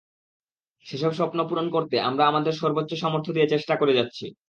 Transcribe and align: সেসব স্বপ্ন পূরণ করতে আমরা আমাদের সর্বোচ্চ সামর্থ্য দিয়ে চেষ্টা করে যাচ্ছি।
সেসব 0.85 1.11
স্বপ্ন 1.13 1.39
পূরণ 1.49 1.67
করতে 1.69 1.95
আমরা 2.01 2.23
আমাদের 2.27 2.53
সর্বোচ্চ 2.53 2.91
সামর্থ্য 2.93 3.31
দিয়ে 3.33 3.47
চেষ্টা 3.47 3.73
করে 3.75 3.93
যাচ্ছি। 3.93 4.25